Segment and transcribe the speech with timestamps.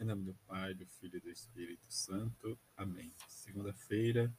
[0.00, 2.58] Em nome do Pai, do Filho e do Espírito Santo.
[2.74, 3.12] Amém.
[3.28, 4.32] Segunda-feira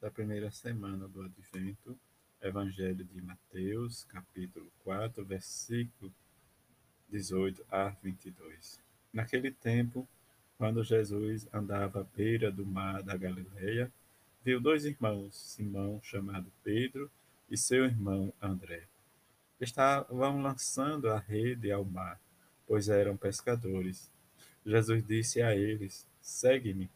[0.00, 1.96] da primeira semana do Advento,
[2.42, 6.12] Evangelho de Mateus, capítulo 4, versículo
[7.08, 8.80] 18 a 22.
[9.12, 10.04] Naquele tempo,
[10.58, 13.92] quando Jesus andava à beira do mar da Galileia,
[14.44, 17.08] viu dois irmãos, Simão, chamado Pedro,
[17.48, 18.82] e seu irmão André.
[19.60, 22.20] Estavam lançando a rede ao mar,
[22.66, 24.12] pois eram pescadores.
[24.64, 26.90] Jesus disse a eles: Segue-me,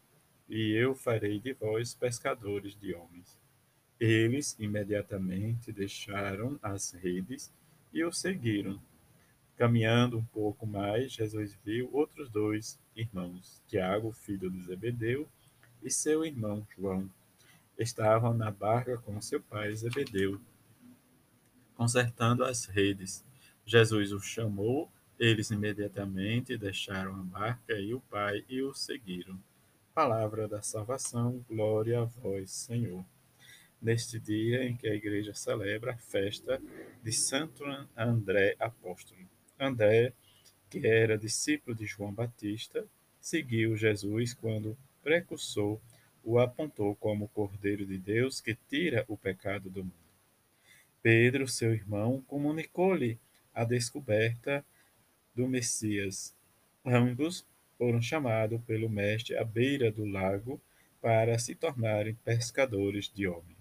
[0.47, 3.37] e eu farei de vós pescadores de homens.
[3.99, 7.53] Eles imediatamente deixaram as redes
[7.93, 8.81] e o seguiram.
[9.57, 15.27] Caminhando um pouco mais, Jesus viu outros dois irmãos, Tiago, filho de Zebedeu,
[15.83, 17.09] e seu irmão João.
[17.77, 20.39] Estavam na barca com seu pai Zebedeu,
[21.75, 23.23] consertando as redes.
[23.65, 29.37] Jesus os chamou eles imediatamente deixaram a barca e o pai e o seguiram.
[29.93, 33.03] Palavra da salvação, glória a vós, Senhor.
[33.81, 36.61] Neste dia em que a igreja celebra a festa
[37.03, 37.65] de Santo
[37.97, 39.19] André Apóstolo.
[39.59, 40.13] André,
[40.69, 42.85] que era discípulo de João Batista,
[43.19, 45.79] seguiu Jesus quando precursor
[46.23, 49.93] o apontou como o Cordeiro de Deus que tira o pecado do mundo.
[51.01, 53.17] Pedro, seu irmão, comunicou-lhe
[53.53, 54.63] a descoberta
[55.35, 56.35] do Messias.
[56.85, 57.45] Ambos
[57.77, 60.59] foram chamados pelo Mestre à beira do lago
[61.01, 63.57] para se tornarem pescadores de homens.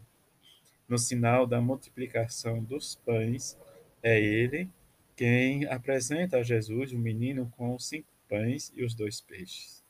[0.88, 3.56] No sinal da multiplicação dos pães,
[4.02, 4.68] é ele
[5.14, 9.84] quem apresenta a Jesus o menino com os cinco pães e os dois peixes.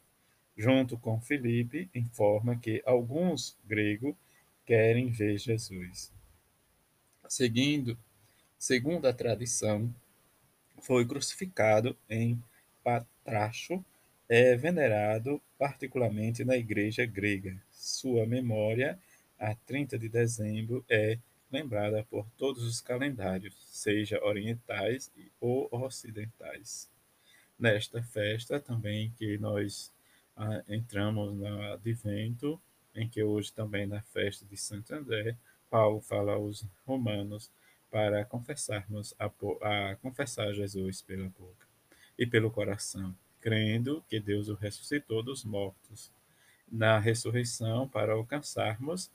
[0.56, 4.14] Junto com Felipe, informa que alguns gregos
[4.66, 6.12] querem ver Jesus.
[7.28, 7.96] Seguindo,
[8.58, 9.94] segundo a tradição,
[10.80, 12.42] foi crucificado em
[12.82, 13.84] Patracho,
[14.28, 17.56] é venerado particularmente na igreja grega.
[17.70, 18.98] Sua memória,
[19.38, 21.18] a 30 de dezembro, é
[21.50, 25.10] lembrada por todos os calendários, seja orientais
[25.40, 26.90] ou ocidentais.
[27.58, 29.92] Nesta festa também que nós
[30.36, 32.60] ah, entramos no advento,
[32.94, 35.36] em que hoje também na festa de Santo André,
[35.70, 37.50] Paulo fala aos romanos
[37.90, 41.66] para confessarmos a, a confessar Jesus pela boca
[42.18, 46.12] e pelo coração, crendo que Deus o ressuscitou dos mortos,
[46.70, 49.10] na ressurreição para alcançarmos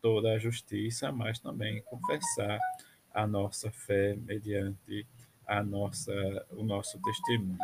[0.00, 2.60] toda a justiça, mas também confessar
[3.12, 5.06] a nossa fé mediante
[5.46, 6.12] a nossa
[6.50, 7.58] o nosso testemunho.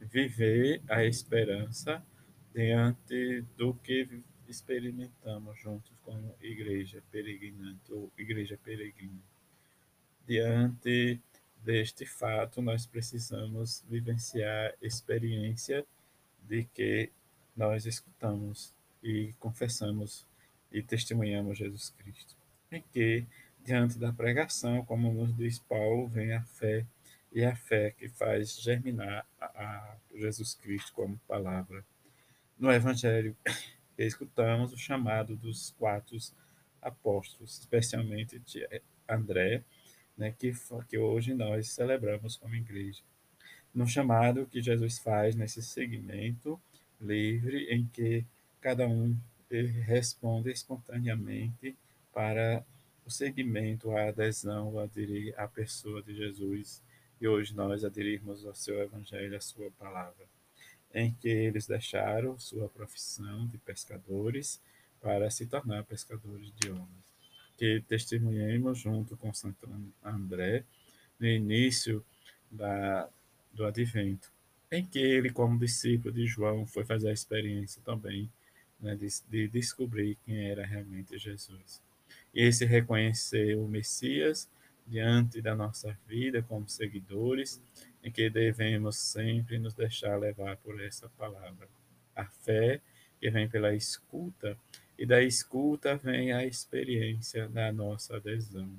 [0.00, 2.02] Viver a esperança
[2.54, 9.33] diante do que experimentamos juntos como igreja peregrinante ou igreja peregrina
[10.26, 11.20] diante
[11.64, 15.84] deste fato, nós precisamos vivenciar a experiência
[16.42, 17.10] de que
[17.56, 20.26] nós escutamos e confessamos
[20.70, 22.36] e testemunhamos Jesus Cristo.
[22.70, 23.24] Em que,
[23.64, 26.84] diante da pregação, como nos diz Paulo, vem a fé,
[27.32, 31.84] e a fé que faz germinar a Jesus Cristo como palavra.
[32.58, 33.36] No Evangelho,
[33.96, 36.16] escutamos o chamado dos quatro
[36.82, 38.68] apóstolos, especialmente de
[39.08, 39.64] André,
[40.16, 40.52] né, que,
[40.88, 43.02] que hoje nós celebramos como igreja.
[43.74, 46.60] No chamado que Jesus faz nesse segmento
[47.00, 48.24] livre, em que
[48.60, 49.16] cada um
[49.84, 51.76] responde espontaneamente
[52.12, 52.64] para
[53.04, 56.82] o segmento, a adesão, a aderir à pessoa de Jesus,
[57.20, 60.26] e hoje nós aderirmos ao seu evangelho, à sua palavra,
[60.92, 64.60] em que eles deixaram sua profissão de pescadores
[65.00, 67.03] para se tornar pescadores de homens
[67.56, 69.68] que testemunhemos junto com Santo
[70.02, 70.64] André
[71.18, 72.04] no início
[72.50, 73.08] da,
[73.52, 74.32] do advento,
[74.70, 78.30] em que ele, como discípulo de João, foi fazer a experiência também
[78.80, 81.80] né, de, de descobrir quem era realmente Jesus.
[82.34, 84.48] E esse reconhecer o Messias
[84.86, 87.62] diante da nossa vida como seguidores,
[88.02, 91.68] em que devemos sempre nos deixar levar por essa palavra.
[92.14, 92.80] A fé
[93.18, 94.58] que vem pela escuta
[94.98, 98.70] e da escuta vem a experiência da nossa adesão.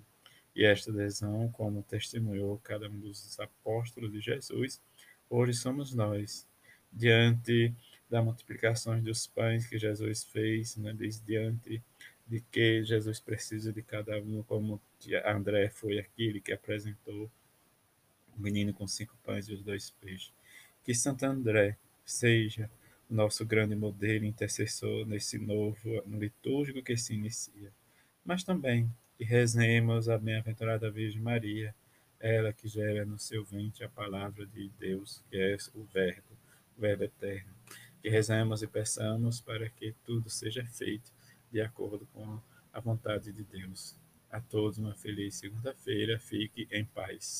[0.55, 4.81] E esta adesão, como testemunhou cada um dos apóstolos de Jesus,
[5.29, 6.47] hoje somos nós,
[6.91, 7.73] diante
[8.09, 10.93] da multiplicação dos pães que Jesus fez, né,
[11.25, 11.81] diante
[12.27, 14.81] de que Jesus precisa de cada um, como
[15.25, 17.29] André foi aquele que apresentou
[18.35, 20.31] o menino com cinco pães e os dois peixes.
[20.83, 22.69] Que Santo André seja
[23.09, 27.71] nosso grande modelo intercessor nesse novo ano litúrgico que se inicia.
[28.23, 31.73] Mas também que rezemos a bem-aventurada Virgem Maria,
[32.19, 36.37] ela que gera no seu ventre a palavra de Deus, que é o Verbo,
[36.77, 37.53] o Verbo eterno.
[38.01, 41.11] que rezemos e peçamos para que tudo seja feito
[41.51, 42.39] de acordo com
[42.71, 43.95] a vontade de Deus.
[44.29, 46.19] A todos uma feliz segunda-feira.
[46.19, 47.33] Fique em paz.